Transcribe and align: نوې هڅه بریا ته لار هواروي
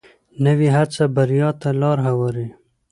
نوې 0.45 0.69
هڅه 0.77 1.03
بریا 1.15 1.49
ته 1.61 1.69
لار 1.81 1.97
هواروي 2.07 2.49